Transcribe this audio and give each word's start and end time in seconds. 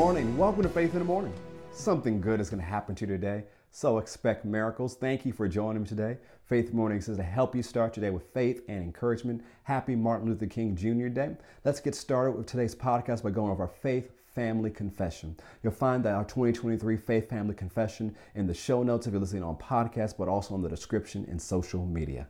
morning. 0.00 0.36
Welcome 0.36 0.62
to 0.62 0.68
Faith 0.68 0.92
in 0.92 0.98
the 0.98 1.06
Morning. 1.06 1.32
Something 1.72 2.20
good 2.20 2.38
is 2.38 2.50
going 2.50 2.60
to 2.60 2.68
happen 2.68 2.94
to 2.96 3.06
you 3.06 3.12
today, 3.12 3.44
so 3.70 3.96
expect 3.96 4.44
miracles. 4.44 4.94
Thank 4.94 5.24
you 5.24 5.32
for 5.32 5.48
joining 5.48 5.84
me 5.84 5.88
today. 5.88 6.18
Faith 6.44 6.74
Morning 6.74 7.00
says 7.00 7.16
to 7.16 7.22
help 7.22 7.56
you 7.56 7.62
start 7.62 7.96
your 7.96 8.02
day 8.02 8.10
with 8.10 8.24
faith 8.34 8.60
and 8.68 8.82
encouragement. 8.82 9.42
Happy 9.62 9.96
Martin 9.96 10.28
Luther 10.28 10.48
King 10.48 10.76
Jr. 10.76 11.08
Day. 11.08 11.34
Let's 11.64 11.80
get 11.80 11.94
started 11.94 12.32
with 12.32 12.44
today's 12.44 12.74
podcast 12.74 13.22
by 13.22 13.30
going 13.30 13.50
over 13.50 13.62
our 13.62 13.70
faith 13.70 14.12
family 14.34 14.68
confession. 14.68 15.34
You'll 15.62 15.72
find 15.72 16.04
that 16.04 16.14
our 16.14 16.24
2023 16.24 16.98
faith 16.98 17.30
family 17.30 17.54
confession 17.54 18.14
in 18.34 18.46
the 18.46 18.52
show 18.52 18.82
notes 18.82 19.06
if 19.06 19.14
you're 19.14 19.20
listening 19.20 19.44
on 19.44 19.56
podcast, 19.56 20.18
but 20.18 20.28
also 20.28 20.54
in 20.56 20.60
the 20.60 20.68
description 20.68 21.24
in 21.24 21.38
social 21.38 21.86
media. 21.86 22.28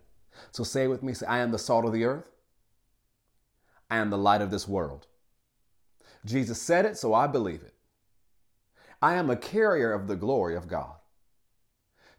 So 0.52 0.62
say 0.62 0.86
with 0.86 1.02
me, 1.02 1.14
say, 1.14 1.26
I 1.26 1.38
am 1.38 1.50
the 1.50 1.58
salt 1.58 1.84
of 1.84 1.92
the 1.92 2.04
earth. 2.04 2.30
I 3.90 3.96
am 3.96 4.10
the 4.10 4.18
light 4.18 4.40
of 4.40 4.52
this 4.52 4.68
world. 4.68 5.08
Jesus 6.26 6.60
said 6.60 6.84
it, 6.84 6.98
so 6.98 7.14
I 7.14 7.26
believe 7.26 7.62
it. 7.62 7.74
I 9.00 9.14
am 9.14 9.30
a 9.30 9.36
carrier 9.36 9.92
of 9.92 10.08
the 10.08 10.16
glory 10.16 10.56
of 10.56 10.68
God. 10.68 10.96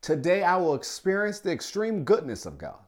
Today 0.02 0.43
I 0.43 0.55
will 0.57 0.73
experience 0.73 1.39
the 1.39 1.52
extreme 1.52 2.03
goodness 2.03 2.45
of 2.45 2.57
God. 2.57 2.80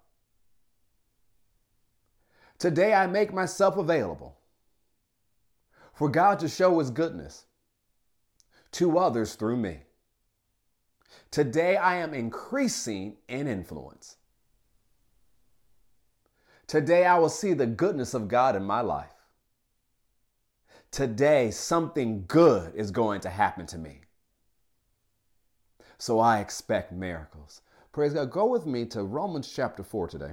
Today 2.58 2.94
I 2.94 3.08
make 3.08 3.34
myself 3.34 3.78
available 3.78 4.38
for 5.94 6.10
God 6.10 6.40
to 6.40 6.48
show 6.48 6.80
his 6.80 6.90
goodness 6.92 7.46
to 8.72 8.98
others 8.98 9.36
through 9.36 9.58
me. 9.58 9.80
Today 11.32 11.76
I 11.76 11.98
am 11.98 12.14
increasing 12.14 13.18
in 13.28 13.48
influence. 13.48 14.16
Today 16.68 17.06
I 17.06 17.18
will 17.18 17.30
see 17.30 17.54
the 17.54 17.66
goodness 17.66 18.14
of 18.14 18.28
God 18.28 18.56
in 18.56 18.64
my 18.64 18.82
life. 18.82 19.19
Today 20.92 21.52
something 21.52 22.26
good 22.28 22.74
is 22.76 22.92
going 22.92 23.22
to 23.22 23.30
happen 23.30 23.66
to 23.68 23.78
me. 23.78 24.02
So 25.98 26.20
I 26.20 26.40
expect 26.40 26.92
miracles. 26.92 27.62
Praise 27.92 28.14
God. 28.14 28.32
Go 28.32 28.46
with 28.48 28.66
me 28.66 28.86
to 28.88 29.04
Romans 29.04 29.52
chapter 29.54 29.84
4 29.84 30.08
today. 30.08 30.32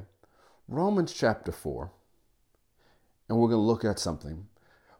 Romans 0.69 1.12
chapter 1.12 1.53
4. 1.53 1.91
And 3.29 3.39
we're 3.39 3.49
going 3.49 3.61
to 3.61 3.67
look 3.67 3.84
at 3.84 3.99
something. 3.99 4.47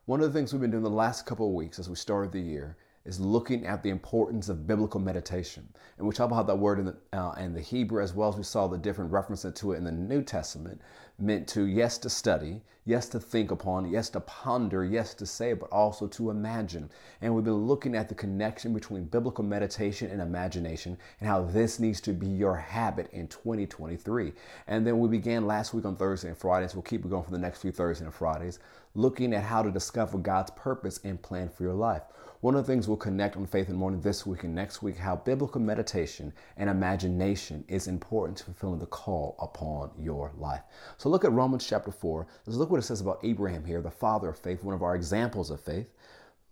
One 0.05 0.21
of 0.21 0.33
the 0.33 0.39
things 0.39 0.53
we've 0.53 0.61
been 0.61 0.71
doing 0.71 0.83
the 0.83 0.91
last 0.91 1.27
couple 1.27 1.49
of 1.49 1.55
weeks 1.55 1.79
as 1.79 1.89
we 1.89 1.97
started 1.97 2.33
the 2.33 2.41
year 2.41 2.77
is 3.07 3.21
looking 3.21 3.65
at 3.65 3.83
the 3.83 3.91
importance 3.91 4.49
of 4.49 4.67
biblical 4.67 5.01
meditation. 5.01 5.67
And 5.97 6.07
we 6.07 6.13
talk 6.13 6.31
about 6.31 6.47
that 6.49 6.59
word 6.59 6.81
in 6.81 6.87
the, 6.87 6.97
uh, 7.19 7.33
in 7.39 7.55
the 7.55 7.61
Hebrew 7.61 8.03
as 8.03 8.13
well 8.13 8.29
as 8.29 8.37
we 8.37 8.43
saw 8.43 8.67
the 8.67 8.77
different 8.77 9.13
references 9.13 9.55
to 9.55 9.73
it 9.73 9.77
in 9.77 9.85
the 9.85 9.93
New 9.93 10.23
Testament, 10.23 10.81
meant 11.19 11.49
to, 11.49 11.67
yes, 11.67 11.99
to 11.99 12.11
study, 12.11 12.63
yes, 12.85 13.09
to 13.09 13.21
think 13.21 13.51
upon, 13.51 13.91
yes, 13.91 14.09
to 14.11 14.21
ponder, 14.21 14.85
yes, 14.85 15.15
to 15.15 15.27
say, 15.27 15.53
but 15.53 15.71
also 15.71 16.07
to 16.07 16.31
imagine. 16.31 16.91
And 17.21 17.35
we've 17.35 17.45
been 17.45 17.67
looking 17.67 17.95
at 17.95 18.09
the 18.09 18.15
connection 18.15 18.75
between 18.75 19.05
biblical 19.05 19.45
meditation 19.45 20.11
and 20.11 20.21
imagination 20.21 20.99
and 21.21 21.29
how 21.29 21.43
this 21.43 21.79
needs 21.79 22.01
to 22.03 22.13
be 22.13 22.29
your 22.29 22.57
habit 22.57 23.09
in 23.13 23.29
2023. 23.29 24.33
And 24.67 24.87
then 24.87 24.99
we 24.99 25.09
began 25.09 25.47
last 25.47 25.75
week 25.75 25.85
on 25.85 25.97
Thursday 25.97 26.29
and 26.29 26.39
Fridays. 26.39 26.75
We'll 26.75 26.83
keep 26.83 27.05
it 27.05 27.11
going 27.11 27.25
for 27.25 27.31
the 27.31 27.39
next 27.39 27.61
few 27.61 27.73
Thursdays 27.73 28.05
and 28.05 28.15
Fridays, 28.15 28.59
looking 28.95 29.35
at 29.35 29.43
how 29.43 29.63
to 29.63 29.71
discover 29.71 30.19
God's 30.19 30.51
purpose 30.51 31.01
and 31.05 31.21
plan 31.21 31.49
for 31.49 31.63
your 31.63 31.75
life. 31.75 32.03
One 32.41 32.55
of 32.55 32.65
the 32.65 32.73
things 32.73 32.87
we'll 32.87 32.96
connect 32.97 33.37
on 33.37 33.47
Faith 33.47 33.69
and 33.69 33.77
Morning 33.79 34.01
this 34.01 34.27
week 34.27 34.45
and 34.45 34.55
next 34.55 34.83
week, 34.83 34.97
how 34.97 35.17
biblical 35.17 35.61
meditation 35.61 36.33
and 36.57 36.71
imagination 36.71 37.65
is 37.69 37.87
important 37.87 38.39
to 38.39 38.45
fulfilling 38.45 38.79
the 38.79 38.87
call 38.87 39.37
upon 39.39 39.91
your 39.99 40.33
life. 40.37 40.63
So 40.97 41.09
look 41.09 41.25
at 41.25 41.33
Romans 41.33 41.67
chapter 41.67 41.91
4. 41.91 42.27
Let's 42.47 42.57
look 42.57 42.71
what 42.71 42.79
it 42.79 42.85
says 42.85 43.01
about 43.01 43.21
Abraham 43.23 43.65
here, 43.65 43.81
the 43.81 43.91
father 43.91 44.29
of 44.29 44.39
faith, 44.39 44.65
one 44.65 44.75
of 44.75 44.83
our 44.83 44.95
examples 44.95 45.51
of 45.51 45.61
faith. 45.61 45.93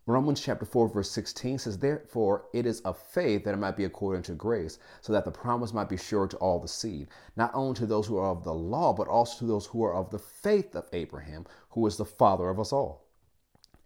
Romans 0.06 0.39
chapter 0.39 0.67
4, 0.67 0.89
verse 0.89 1.11
16 1.11 1.61
says, 1.61 1.78
Therefore 1.78 2.45
it 2.53 2.66
is 2.66 2.81
of 2.83 2.99
faith 2.99 3.44
that 3.44 3.54
it 3.54 3.59
might 3.59 3.77
be 3.77 3.84
according 3.84 4.22
to 4.25 4.33
grace, 4.33 4.78
so 5.00 5.15
that 5.15 5.25
the 5.25 5.31
promise 5.31 5.72
might 5.72 5.88
be 5.88 5.97
sure 5.97 6.27
to 6.27 6.37
all 6.37 6.60
the 6.60 6.69
seed, 6.69 7.09
not 7.37 7.50
only 7.54 7.75
to 7.77 7.87
those 7.87 8.06
who 8.06 8.19
are 8.19 8.31
of 8.31 8.44
the 8.44 8.53
law, 8.53 8.93
but 8.93 9.09
also 9.09 9.38
to 9.38 9.47
those 9.47 9.65
who 9.65 9.83
are 9.83 9.94
of 9.94 10.10
the 10.10 10.19
faith 10.19 10.77
of 10.77 10.88
Abraham, 10.93 11.47
who 11.71 11.87
is 11.87 11.97
the 11.97 12.04
father 12.04 12.50
of 12.50 12.60
us 12.60 12.71
all. 12.71 13.03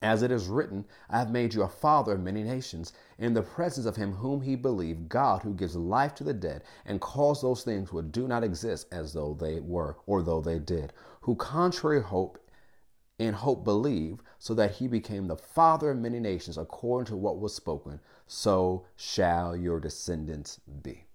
As 0.01 0.23
it 0.23 0.31
is 0.31 0.47
written, 0.47 0.85
I 1.11 1.19
have 1.19 1.33
made 1.33 1.55
you 1.55 1.63
a 1.65 1.69
father 1.69 2.13
of 2.13 2.21
many 2.21 2.45
nations, 2.45 2.93
in 3.19 3.35
the 3.35 3.43
presence 3.43 3.85
of 3.85 3.97
him 3.97 4.13
whom 4.13 4.43
he 4.43 4.55
believed, 4.55 5.09
God 5.09 5.43
who 5.43 5.53
gives 5.55 5.75
life 5.75 6.15
to 6.15 6.25
the 6.25 6.33
dead 6.33 6.63
and 6.87 7.01
calls 7.01 7.43
those 7.43 7.65
things 7.65 7.93
which 7.93 8.13
do 8.13 8.29
not 8.29 8.45
exist 8.45 8.87
as 8.93 9.13
though 9.13 9.35
they 9.35 9.59
were 9.59 9.97
or 10.07 10.23
though 10.23 10.41
they 10.41 10.61
did, 10.61 10.93
who 11.23 11.35
contrary 11.35 12.01
hope 12.01 12.39
in 13.19 13.35
hope 13.35 13.65
believed, 13.65 14.23
so 14.39 14.55
that 14.55 14.77
he 14.77 14.87
became 14.87 15.27
the 15.27 15.37
father 15.37 15.91
of 15.91 15.99
many 15.99 16.21
nations 16.21 16.57
according 16.57 17.07
to 17.07 17.17
what 17.17 17.41
was 17.41 17.53
spoken, 17.53 17.99
so 18.29 18.85
shall 18.95 19.57
your 19.57 19.81
descendants 19.81 20.61
be. 20.85 21.08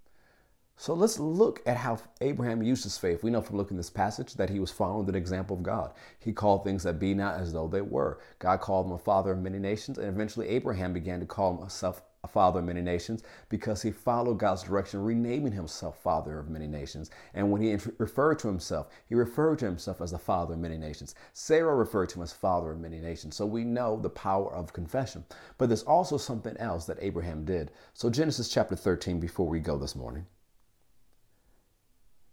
So 0.84 0.94
let's 0.94 1.18
look 1.18 1.62
at 1.66 1.78
how 1.78 1.98
Abraham 2.20 2.62
used 2.62 2.84
his 2.84 2.98
faith. 2.98 3.24
We 3.24 3.32
know 3.32 3.40
from 3.40 3.56
looking 3.56 3.78
at 3.78 3.80
this 3.80 3.90
passage 3.90 4.34
that 4.34 4.50
he 4.50 4.60
was 4.60 4.70
following 4.70 5.06
the 5.06 5.18
example 5.18 5.56
of 5.56 5.64
God. 5.64 5.94
He 6.20 6.34
called 6.34 6.66
things 6.66 6.84
that 6.84 7.00
be 7.00 7.14
not 7.14 7.40
as 7.40 7.54
though 7.54 7.70
they 7.70 7.80
were. 7.80 8.20
God 8.40 8.60
called 8.60 8.88
him 8.88 8.92
a 8.92 8.98
father 8.98 9.32
of 9.32 9.40
many 9.40 9.60
nations, 9.60 9.98
and 9.98 10.10
eventually 10.10 10.50
Abraham 10.50 10.92
began 10.92 11.22
to 11.22 11.26
call 11.26 11.56
himself 11.56 12.02
a 12.26 12.28
father 12.28 12.60
of 12.60 12.66
many 12.66 12.82
nations 12.82 13.24
because 13.48 13.82
he 13.82 13.92
followed 13.92 14.40
God's 14.40 14.64
direction, 14.64 15.02
renaming 15.02 15.54
himself 15.54 16.04
father 16.04 16.38
of 16.38 16.50
many 16.50 16.68
nations. 16.68 17.12
And 17.34 17.50
when 17.50 17.62
he 17.62 17.78
referred 17.98 18.40
to 18.40 18.50
himself, 18.50 18.90
he 19.06 19.16
referred 19.16 19.60
to 19.60 19.66
himself 19.66 20.02
as 20.02 20.12
the 20.12 20.18
father 20.18 20.56
of 20.56 20.60
many 20.60 20.78
nations. 20.78 21.16
Sarah 21.32 21.78
referred 21.78 22.10
to 22.10 22.20
him 22.20 22.24
as 22.24 22.34
father 22.34 22.72
of 22.72 22.82
many 22.82 23.00
nations. 23.00 23.38
So 23.38 23.46
we 23.46 23.64
know 23.64 24.02
the 24.02 24.10
power 24.10 24.54
of 24.54 24.74
confession. 24.74 25.24
But 25.58 25.70
there's 25.70 25.84
also 25.84 26.18
something 26.18 26.58
else 26.58 26.84
that 26.88 26.98
Abraham 27.00 27.46
did. 27.46 27.72
So 27.94 28.10
Genesis 28.10 28.50
chapter 28.50 28.76
13, 28.76 29.22
before 29.22 29.48
we 29.48 29.62
go 29.62 29.78
this 29.78 29.96
morning. 29.96 30.26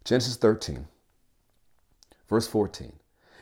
Genesis 0.05 0.37
13, 0.37 0.87
verse 2.29 2.47
14. 2.49 2.95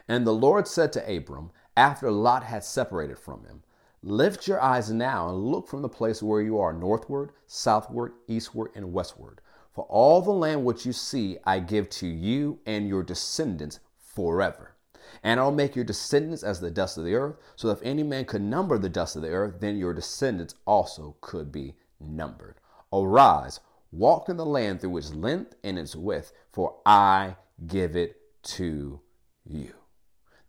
And 0.08 0.26
the 0.26 0.34
Lord 0.34 0.66
said 0.66 0.92
to 0.92 1.16
Abram, 1.16 1.50
after 1.76 2.10
Lot 2.10 2.42
had 2.42 2.64
separated 2.64 3.18
from 3.18 3.44
him, 3.44 3.62
Lift 4.02 4.46
your 4.46 4.60
eyes 4.60 4.90
now 4.90 5.28
and 5.28 5.38
look 5.38 5.68
from 5.68 5.82
the 5.82 5.88
place 5.88 6.22
where 6.22 6.40
you 6.40 6.58
are 6.58 6.72
northward, 6.72 7.30
southward, 7.46 8.12
eastward, 8.26 8.70
and 8.74 8.92
westward. 8.92 9.40
For 9.72 9.84
all 9.84 10.20
the 10.20 10.32
land 10.32 10.64
which 10.64 10.86
you 10.86 10.92
see 10.92 11.38
I 11.44 11.60
give 11.60 11.88
to 11.90 12.06
you 12.06 12.58
and 12.66 12.88
your 12.88 13.02
descendants 13.02 13.80
forever. 13.96 14.74
And 15.22 15.38
I'll 15.38 15.52
make 15.52 15.76
your 15.76 15.84
descendants 15.84 16.42
as 16.42 16.60
the 16.60 16.70
dust 16.70 16.98
of 16.98 17.04
the 17.04 17.14
earth, 17.14 17.36
so 17.56 17.68
that 17.68 17.78
if 17.78 17.82
any 17.82 18.02
man 18.02 18.24
could 18.24 18.42
number 18.42 18.78
the 18.78 18.88
dust 18.88 19.16
of 19.16 19.22
the 19.22 19.30
earth, 19.30 19.60
then 19.60 19.76
your 19.76 19.94
descendants 19.94 20.54
also 20.64 21.16
could 21.20 21.50
be 21.50 21.74
numbered. 22.00 22.56
Arise, 22.92 23.60
Walk 23.90 24.28
in 24.28 24.36
the 24.36 24.46
land 24.46 24.80
through 24.80 24.98
its 24.98 25.14
length 25.14 25.54
and 25.64 25.78
its 25.78 25.96
width, 25.96 26.32
for 26.52 26.76
I 26.84 27.36
give 27.66 27.96
it 27.96 28.16
to 28.42 29.00
you. 29.44 29.74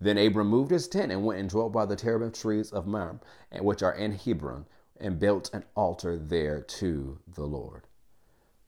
Then 0.01 0.17
Abram 0.17 0.47
moved 0.47 0.71
his 0.71 0.87
tent 0.87 1.11
and 1.11 1.25
went 1.25 1.39
and 1.39 1.49
dwelt 1.49 1.73
by 1.73 1.85
the 1.85 1.95
terebinth 1.95 2.39
trees 2.39 2.71
of 2.71 2.87
Mamre, 2.87 3.19
which 3.59 3.83
are 3.83 3.93
in 3.93 4.13
Hebron, 4.13 4.65
and 4.99 5.19
built 5.19 5.53
an 5.53 5.63
altar 5.75 6.17
there 6.17 6.61
to 6.61 7.19
the 7.27 7.45
Lord. 7.45 7.87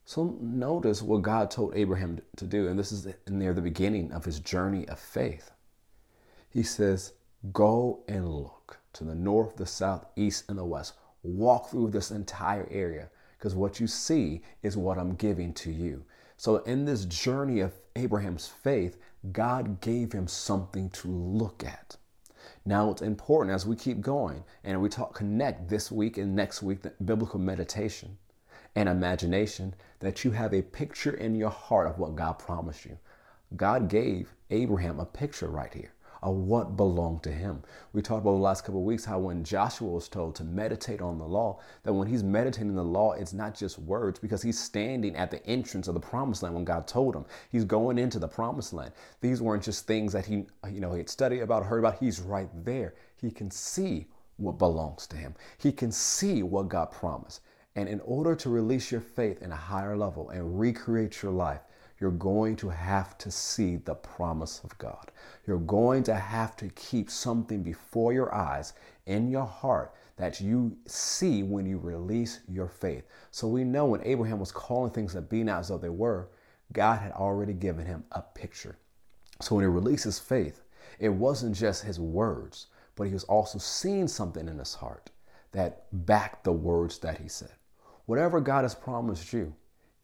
So 0.04 0.36
notice 0.40 1.00
what 1.02 1.22
God 1.22 1.50
told 1.50 1.74
Abraham 1.74 2.20
to 2.36 2.46
do, 2.46 2.68
and 2.68 2.78
this 2.78 2.92
is 2.92 3.06
near 3.28 3.54
the 3.54 3.60
beginning 3.60 4.12
of 4.12 4.24
his 4.24 4.40
journey 4.40 4.88
of 4.88 4.98
faith. 4.98 5.52
He 6.50 6.62
says, 6.62 7.12
Go 7.52 8.02
and 8.08 8.28
look 8.28 8.80
to 8.94 9.04
the 9.04 9.14
north, 9.14 9.56
the 9.56 9.66
south, 9.66 10.06
east, 10.16 10.44
and 10.48 10.58
the 10.58 10.64
west. 10.64 10.94
Walk 11.22 11.70
through 11.70 11.90
this 11.90 12.10
entire 12.10 12.68
area 12.70 13.10
because 13.42 13.56
what 13.56 13.80
you 13.80 13.88
see 13.88 14.40
is 14.62 14.76
what 14.76 14.98
I'm 14.98 15.16
giving 15.16 15.52
to 15.54 15.72
you. 15.72 16.04
So, 16.36 16.58
in 16.58 16.84
this 16.84 17.04
journey 17.06 17.58
of 17.58 17.72
Abraham's 17.96 18.46
faith, 18.46 18.98
God 19.32 19.80
gave 19.80 20.12
him 20.12 20.28
something 20.28 20.90
to 20.90 21.08
look 21.08 21.64
at. 21.64 21.96
Now, 22.64 22.92
it's 22.92 23.02
important 23.02 23.52
as 23.52 23.66
we 23.66 23.74
keep 23.74 24.00
going 24.00 24.44
and 24.62 24.80
we 24.80 24.88
talk 24.88 25.16
connect 25.16 25.68
this 25.68 25.90
week 25.90 26.18
and 26.18 26.36
next 26.36 26.62
week, 26.62 26.82
biblical 27.04 27.40
meditation 27.40 28.16
and 28.76 28.88
imagination, 28.88 29.74
that 29.98 30.22
you 30.22 30.30
have 30.30 30.54
a 30.54 30.62
picture 30.62 31.14
in 31.14 31.34
your 31.34 31.50
heart 31.50 31.88
of 31.88 31.98
what 31.98 32.14
God 32.14 32.34
promised 32.34 32.84
you. 32.84 32.96
God 33.56 33.88
gave 33.88 34.32
Abraham 34.50 35.00
a 35.00 35.04
picture 35.04 35.48
right 35.48 35.74
here 35.74 35.92
of 36.22 36.36
what 36.36 36.76
belonged 36.76 37.22
to 37.24 37.32
him. 37.32 37.62
We 37.92 38.02
talked 38.02 38.22
about 38.22 38.32
the 38.32 38.38
last 38.38 38.64
couple 38.64 38.80
of 38.80 38.86
weeks 38.86 39.04
how 39.04 39.18
when 39.18 39.42
Joshua 39.42 39.88
was 39.88 40.08
told 40.08 40.36
to 40.36 40.44
meditate 40.44 41.00
on 41.00 41.18
the 41.18 41.26
law, 41.26 41.58
that 41.82 41.92
when 41.92 42.06
he's 42.06 42.22
meditating 42.22 42.74
the 42.74 42.84
law, 42.84 43.12
it's 43.12 43.32
not 43.32 43.54
just 43.54 43.78
words 43.78 44.18
because 44.18 44.42
he's 44.42 44.58
standing 44.58 45.16
at 45.16 45.30
the 45.30 45.44
entrance 45.46 45.88
of 45.88 45.94
the 45.94 46.00
promised 46.00 46.42
land 46.42 46.54
when 46.54 46.64
God 46.64 46.86
told 46.86 47.16
him. 47.16 47.24
He's 47.50 47.64
going 47.64 47.98
into 47.98 48.18
the 48.18 48.28
promised 48.28 48.72
land. 48.72 48.92
These 49.20 49.42
weren't 49.42 49.64
just 49.64 49.86
things 49.86 50.12
that 50.12 50.26
he, 50.26 50.46
you 50.70 50.80
know, 50.80 50.92
he 50.92 50.98
had 50.98 51.08
studied 51.08 51.40
about, 51.40 51.66
heard 51.66 51.80
about. 51.80 51.98
He's 51.98 52.20
right 52.20 52.48
there. 52.64 52.94
He 53.16 53.30
can 53.30 53.50
see 53.50 54.06
what 54.36 54.58
belongs 54.58 55.06
to 55.08 55.16
him. 55.16 55.34
He 55.58 55.72
can 55.72 55.90
see 55.90 56.42
what 56.42 56.68
God 56.68 56.90
promised. 56.90 57.40
And 57.74 57.88
in 57.88 58.00
order 58.00 58.34
to 58.36 58.50
release 58.50 58.92
your 58.92 59.00
faith 59.00 59.42
in 59.42 59.50
a 59.50 59.56
higher 59.56 59.96
level 59.96 60.30
and 60.30 60.58
recreate 60.60 61.22
your 61.22 61.32
life, 61.32 61.60
you're 62.02 62.10
going 62.10 62.56
to 62.56 62.68
have 62.68 63.16
to 63.16 63.30
see 63.30 63.76
the 63.76 63.94
promise 63.94 64.60
of 64.64 64.76
God. 64.78 65.12
You're 65.46 65.58
going 65.58 66.02
to 66.02 66.16
have 66.16 66.56
to 66.56 66.68
keep 66.70 67.08
something 67.08 67.62
before 67.62 68.12
your 68.12 68.34
eyes 68.34 68.72
in 69.06 69.30
your 69.30 69.46
heart 69.46 69.94
that 70.16 70.40
you 70.40 70.76
see 70.84 71.44
when 71.44 71.64
you 71.64 71.78
release 71.78 72.40
your 72.48 72.66
faith. 72.66 73.04
So 73.30 73.46
we 73.46 73.62
know 73.62 73.86
when 73.86 74.02
Abraham 74.02 74.40
was 74.40 74.50
calling 74.50 74.90
things 74.90 75.12
that 75.12 75.30
be 75.30 75.44
not 75.44 75.60
as 75.60 75.68
though 75.68 75.78
they 75.78 75.90
were, 75.90 76.28
God 76.72 76.98
had 76.98 77.12
already 77.12 77.52
given 77.52 77.86
him 77.86 78.02
a 78.10 78.20
picture. 78.20 78.76
So 79.40 79.54
when 79.54 79.62
he 79.62 79.68
released 79.68 80.02
his 80.02 80.18
faith, 80.18 80.60
it 80.98 81.08
wasn't 81.08 81.54
just 81.54 81.84
his 81.84 82.00
words, 82.00 82.66
but 82.96 83.04
he 83.04 83.12
was 83.12 83.24
also 83.24 83.58
seeing 83.58 84.08
something 84.08 84.48
in 84.48 84.58
his 84.58 84.74
heart 84.74 85.10
that 85.52 85.84
backed 85.92 86.42
the 86.42 86.52
words 86.52 86.98
that 86.98 87.20
he 87.20 87.28
said. 87.28 87.52
Whatever 88.06 88.40
God 88.40 88.62
has 88.62 88.74
promised 88.74 89.32
you, 89.32 89.54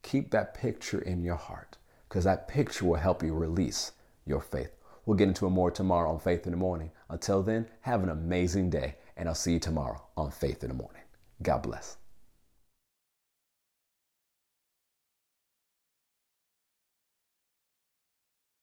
keep 0.01 0.31
that 0.31 0.53
picture 0.53 1.01
in 1.01 1.21
your 1.23 1.35
heart 1.35 1.75
because 2.09 2.23
that 2.23 2.47
picture 2.47 2.85
will 2.85 2.95
help 2.95 3.21
you 3.21 3.33
release 3.33 3.91
your 4.25 4.41
faith. 4.41 4.71
We'll 5.05 5.17
get 5.17 5.27
into 5.27 5.45
it 5.45 5.51
more 5.51 5.71
tomorrow 5.71 6.11
on 6.11 6.19
Faith 6.19 6.45
in 6.45 6.51
the 6.51 6.57
Morning. 6.57 6.91
Until 7.09 7.43
then, 7.43 7.67
have 7.81 8.03
an 8.03 8.09
amazing 8.09 8.71
day, 8.71 8.95
and 9.15 9.29
I'll 9.29 9.35
see 9.35 9.53
you 9.53 9.59
tomorrow 9.59 10.01
on 10.17 10.31
Faith 10.31 10.63
in 10.63 10.69
the 10.69 10.75
Morning. 10.75 11.03
God 11.41 11.63
bless. 11.63 11.97